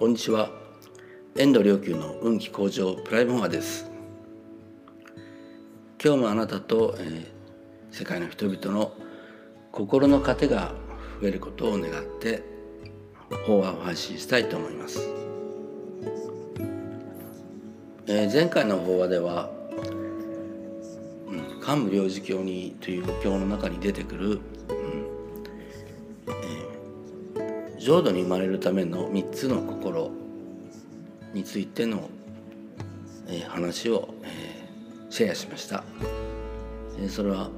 [0.00, 0.48] こんにちは。
[1.36, 3.90] 遠藤良久の運気向上プライムフォアです。
[6.02, 7.26] 今日もあなたと、えー、
[7.94, 8.94] 世界の人々の
[9.70, 10.72] 心の糧が
[11.20, 12.42] 増えることを願って
[13.46, 15.06] 法話を配信したいと思います、
[18.06, 19.50] えー、前回の法話では
[21.60, 24.40] 桓武領事教にというお経の中に出てくる、
[27.90, 30.12] 浄土に生まれるための3つの心
[31.34, 32.08] についての、
[33.26, 35.82] えー、話を、えー、シェアしました、
[37.00, 37.50] えー、それは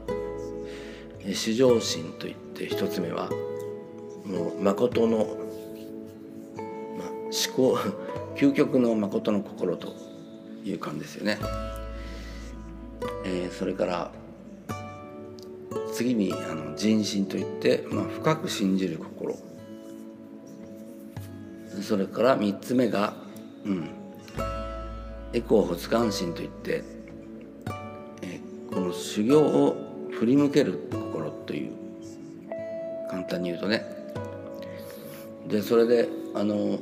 [1.31, 3.29] 「至上心」といって1つ目は
[4.25, 5.37] もう誠の、
[6.97, 7.79] まあ、思考
[8.35, 9.95] 究極の誠の心と
[10.65, 11.39] いう感じですよね。
[13.27, 14.11] えー、それから
[15.93, 19.52] 次にあの人心といって、まあ、深く信じる心
[21.81, 23.15] それから3つ目が、
[23.65, 23.91] うん、
[25.33, 26.85] エコー発願心といって、
[28.23, 31.73] え、この修行を振り向ける心という
[33.11, 33.85] 簡単に言うとね。
[35.49, 36.79] でそれであの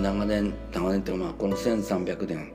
[0.00, 2.52] 長年長年っていうかまあこの1300年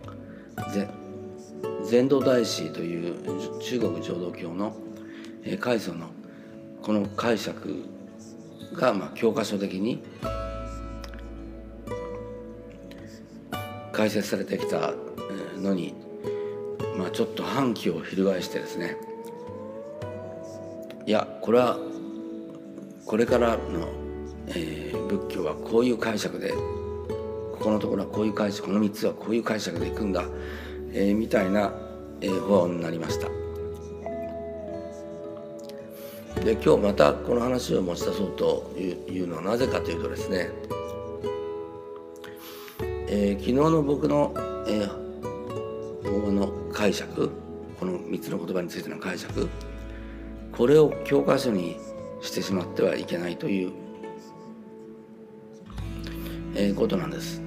[1.85, 4.75] 禅道大師という中国浄土教の
[5.59, 6.07] 開祖の
[6.81, 7.85] この解釈
[8.73, 10.03] がまあ教科書的に
[13.97, 14.93] 解説されてきた
[15.57, 15.95] のに、
[16.99, 18.95] まあ、ちょっと反旗を翻してですね。
[21.07, 21.79] いやこれは
[23.07, 23.87] これからの、
[24.49, 30.25] えー、仏教はこういう解釈でここのところはこういう解釈この3つはこういう解釈でいくんだ
[30.93, 31.73] えー、みたいな、
[32.21, 33.27] えー、法になりました。
[36.43, 40.51] で今日またこの話を持ち出そうというのはなぜかというとですね、
[43.19, 44.31] えー、昨日の僕の、
[44.67, 47.31] えー、法の解釈
[47.79, 49.49] この3つの言葉についての解釈
[50.51, 51.77] これを教科書に
[52.21, 53.71] してしまってはいけないという、
[56.53, 57.41] えー、ことなんです。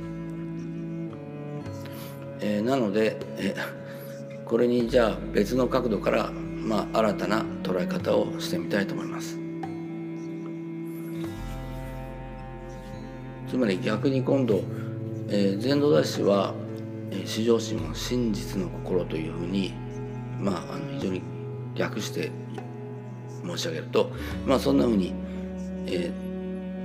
[2.40, 9.38] えー、なので、えー、これにじゃあ別の角度から、まあ、新たな捉え方をしてみたいと思います。
[13.48, 14.62] つまり逆に今度、
[15.30, 16.54] えー、禅道大師は
[17.24, 19.72] 至上心の真実の心というふうに、
[20.38, 21.22] まあ、あの非常に
[21.76, 22.32] 略して
[23.46, 24.10] 申し上げると、
[24.44, 25.14] まあ、そんなふうに、
[25.86, 26.10] え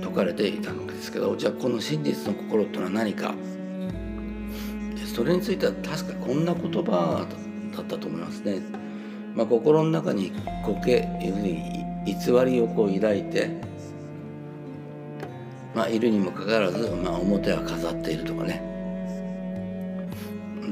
[0.00, 3.34] 説かれていたわけですけどじゃあこの真実の心というのは何か？
[5.14, 7.26] それについては確かこんな言葉
[7.74, 8.60] だったと思いますね。
[9.34, 10.32] まあ、心の中に
[10.64, 12.14] 苔要するに偽
[12.44, 13.50] りをこう抱いて、
[15.76, 18.62] まあ、いるにもかかわらず、まあ、表は飾っているとかね。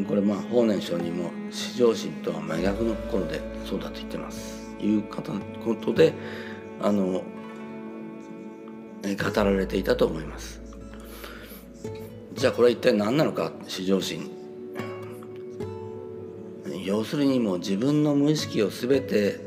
[0.09, 4.66] これまあ法然上にも至上心とは真逆の心でそうだと言ってます。
[4.81, 5.20] いうこ
[5.81, 6.14] とで
[6.81, 7.25] あの語
[9.37, 10.60] られていたと思います。
[12.34, 13.53] じゃあこれは一体何なのか？
[13.69, 14.31] 至上心。
[16.84, 19.38] 要するにもう自分の無意識を全て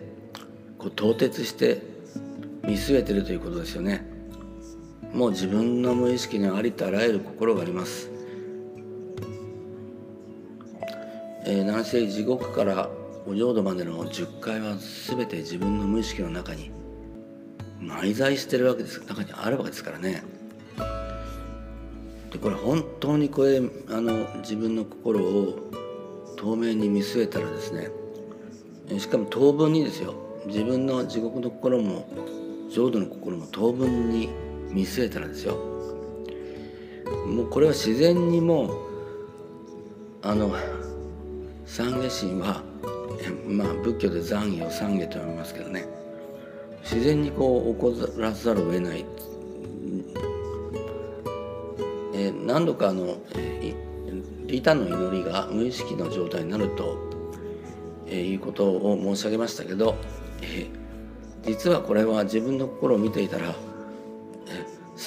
[0.78, 1.82] こう凍結して
[2.64, 4.17] 見据えてるということですよね。
[5.14, 8.10] もう自分の無意識にありとあらゆる心があります。
[11.46, 12.90] えー、南西地獄から
[13.26, 14.76] お浄土までの10回は
[15.08, 16.72] 全て自分の無意識の中に
[17.80, 19.00] 内在してるわけです。
[19.08, 20.24] 中にあるわけですからね。
[22.32, 25.72] でこれ本当にこれあの自分の心を
[26.36, 27.90] 透明に見据えたらですね
[29.00, 30.16] しかも当分にですよ。
[30.46, 32.08] 自分の地獄の心も
[32.70, 34.30] 浄土の心も当分に
[34.72, 35.56] 見据えたらですよ。
[37.28, 38.70] もうこれは自然にもう
[40.22, 40.50] あの
[41.66, 42.64] 懺悔心は
[43.48, 45.86] まあ仏教で懺悔を懺悔と呼びますけどね。
[46.84, 49.06] 自然にこう起こらざるを得ない。
[52.14, 56.98] えー、何度かあの、えー、リタの祈りが無意識の状態になると、
[58.08, 59.96] えー、いうことを申し上げましたけど、
[60.42, 63.54] えー、実はこれは自分の心を見ていたら、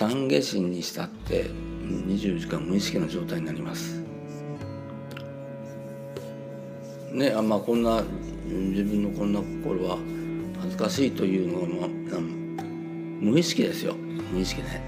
[0.00, 1.50] 懺悔心にしたって
[1.84, 4.00] 24時間無意識の状態になります。
[7.12, 8.02] ねあまあこんな
[8.46, 9.98] 自分のこんな心は
[10.58, 12.20] 恥ずかしいというのは、まあ、
[13.20, 13.94] 無意識ですよ
[14.32, 14.80] 無意識ね。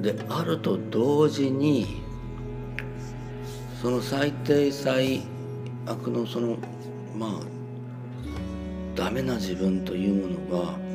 [0.00, 2.02] であると同時に
[3.82, 5.22] その最低最
[5.86, 6.56] 悪のその
[7.18, 7.40] まあ
[8.94, 10.89] ダメな自分というものが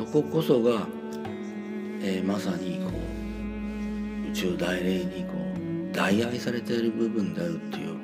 [0.00, 0.86] そここそが
[2.02, 2.90] えー、まさにこ
[4.26, 7.94] う宇宙大霊にこう大愛されている部分であるっていう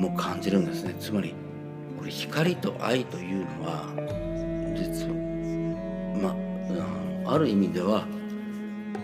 [0.00, 0.94] もう感じるんですね。
[0.98, 1.34] つまり
[1.98, 3.84] これ光と愛というのは
[4.74, 5.14] 実は
[6.22, 6.34] ま
[7.28, 8.06] あある意味では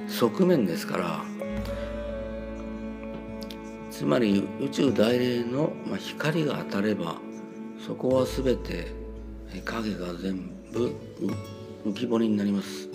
[0.08, 1.24] 側面ですから
[3.90, 7.16] つまり宇宙大霊の光が当たれば
[7.86, 8.99] そこは全て
[9.58, 10.94] 影が全部
[11.84, 12.88] 浮き彫りになります。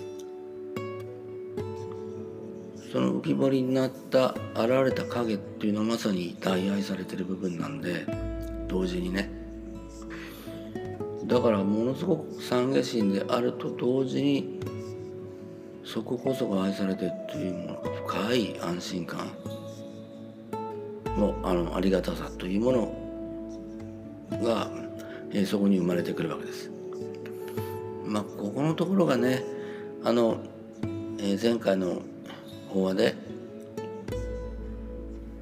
[2.90, 8.06] その浮き彫りになった現れた影っていうのはまさに大愛されてる部分なんで
[8.68, 9.30] 同時にね。
[11.26, 14.60] だからものすごく懺悔心であると同時に
[15.84, 19.30] そここそが愛されてるというもの深い安心感。
[21.16, 24.70] のあのありがたさというものが、
[25.32, 26.70] えー、そこに生まれてくるわけです。
[28.06, 29.42] まあここのところがね
[30.04, 30.38] あの、
[31.18, 32.02] えー、前回の
[32.68, 33.14] 法話で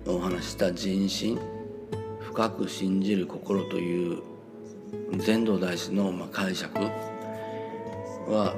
[0.07, 1.39] お話した人心
[2.21, 4.23] 深く信じる心という
[5.19, 6.79] 禅道大師のまあ解釈
[8.29, 8.55] は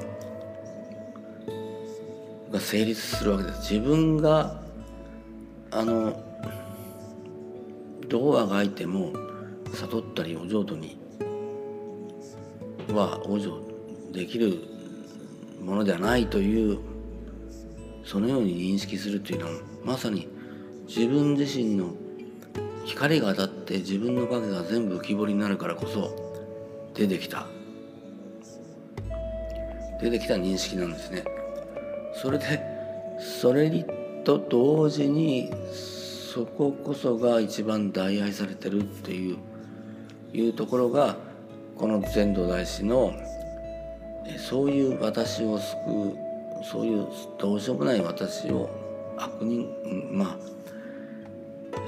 [2.53, 3.75] が成立するわけです。
[3.75, 4.63] 自分が
[5.71, 6.23] あの
[8.09, 9.13] どうあがいても
[9.75, 10.99] 悟ったりお浄土に
[12.95, 14.59] は往生できる
[15.61, 16.79] ものではないという
[18.05, 19.53] そのように認識するというのは
[19.85, 20.29] まさに
[20.87, 21.95] 自分自身の
[22.85, 26.15] 光が当たって自分の影が全部浮き彫りになるからこそ
[26.95, 27.47] 出てきた
[30.01, 31.25] 出てきた認識なんですね。
[32.15, 32.61] それで
[33.19, 33.71] それ
[34.25, 39.39] と同時にそここそが一番大愛されてるっていう
[40.33, 41.17] いうところが
[41.79, 43.13] この禅道大師の
[44.39, 47.07] そういう私を救うそういう
[47.39, 48.69] どうしようもない私を
[49.19, 49.69] 悪人
[50.13, 50.37] まあ、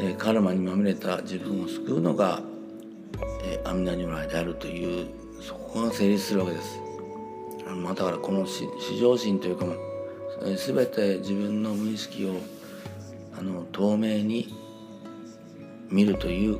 [0.00, 2.40] えカルマにまみれた自分を救うのが、
[3.44, 5.06] え阿弥陀如来であるという
[5.42, 6.80] そこが成立するわけです。
[7.66, 8.66] まあ、だからこの至
[8.98, 9.66] 上心というか
[10.40, 12.36] 全て自分の無意識を
[13.38, 14.48] あの透明に
[15.90, 16.58] 見るという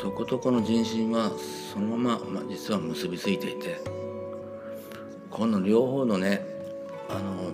[0.00, 1.32] そことこの人心は
[1.72, 3.80] そのまま、まあ、実は結びついていて
[5.28, 6.40] この両方のね
[7.08, 7.52] あの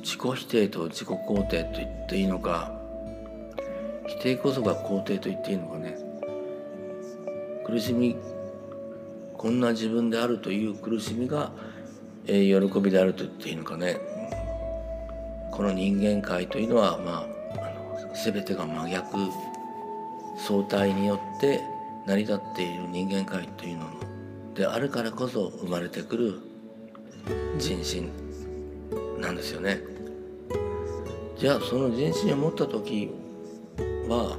[0.00, 2.72] 自己否定と自己肯定と言っていいのか
[4.08, 5.96] 否定こそが肯定と言っていいのかね。
[7.64, 8.16] 苦しみ
[9.34, 11.52] こんな自分であるという苦しみが、
[12.26, 13.96] えー、喜びであると言っていいのかね。
[15.52, 19.49] この人間界というのは、まあ、あの全てが真逆。
[20.46, 21.60] 相対によって
[22.06, 23.84] 成り立っている人間界というの
[24.54, 26.40] であるからこそ生まれてくる
[27.58, 28.10] 人心
[29.20, 29.80] なんですよね。
[31.38, 33.10] じゃあその人心を持った時
[34.08, 34.36] は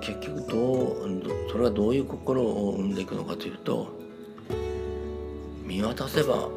[0.00, 3.88] 結局どうそれはどういう心を生んでいくのかというと
[5.62, 6.48] 見渡せば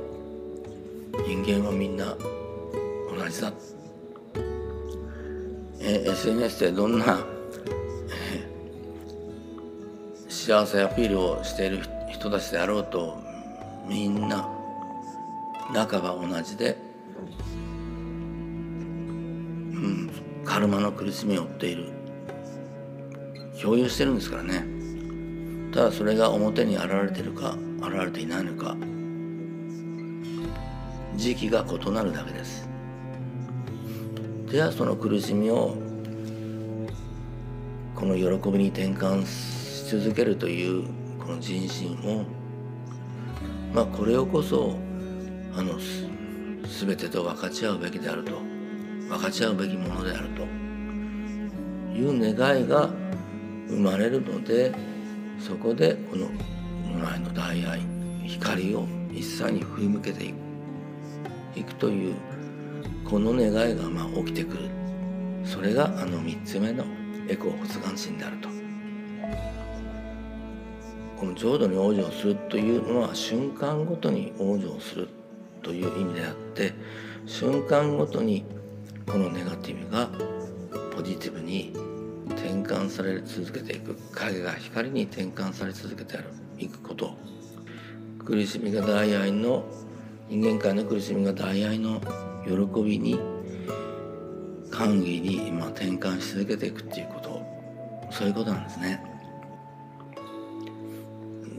[1.26, 2.16] 人間はみんな
[3.18, 3.52] 同じだ、
[5.80, 7.26] え SNS でどんな、
[10.48, 13.18] 幸せアピールをしている人たちであろうと
[13.86, 14.48] みんな
[15.74, 16.78] 仲が同じで、
[17.34, 17.36] う
[19.76, 20.10] ん、
[20.46, 21.92] カルマの苦しみを負っている。
[23.62, 24.66] 共有してるんですからね。
[25.74, 28.78] ただそれが表に現れてるか現れていないのか。
[31.18, 32.70] 時期が異なるだけです。
[34.46, 35.76] じゃあその苦しみを
[37.94, 40.84] この喜びに転換す続けるという
[41.18, 42.26] この人心を
[43.74, 44.78] まあこれをこそ
[45.56, 45.80] あの
[46.64, 48.34] 全てと分かち合うべきであると
[49.08, 50.44] 分かち合うべきものであると
[51.98, 52.90] いう願いが
[53.70, 54.74] 生まれるので
[55.40, 56.28] そこでこの
[56.94, 57.82] 如来の大愛
[58.26, 60.36] 光を一切に振り向けていく
[61.56, 62.16] いくという
[63.10, 64.70] この願いがまあ起きてくる。
[65.46, 66.84] それがあの3つ目の
[67.30, 68.57] エコー発願心であると。
[71.20, 75.10] この浄土に往生するというのは瞬間ごとに往生する
[75.64, 76.74] という意味であって
[77.26, 78.46] 瞬間ごとに
[79.08, 80.10] このネガティブが
[80.96, 81.74] ポジティブに
[82.30, 86.20] 転換され続けていく影が光に転換され続けて
[86.60, 87.18] いくこと
[88.24, 89.66] 苦しみが大愛の
[90.30, 92.00] 人間界の苦しみが大愛の
[92.46, 93.20] 喜びに
[94.70, 97.42] 歓喜に今転換し続けていくっていうこと
[98.12, 99.07] そういうことなんですね。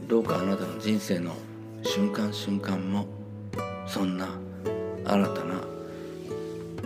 [0.09, 1.35] どうかあなたの人生の
[1.83, 3.05] 瞬間瞬間も
[3.85, 4.27] そんな
[5.05, 5.61] 新たな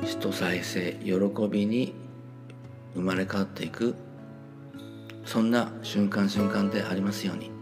[0.06, 1.14] 人再生喜
[1.50, 1.96] びに
[2.94, 3.96] 生まれ変わっていく
[5.24, 7.53] そんな瞬間瞬間でありますように。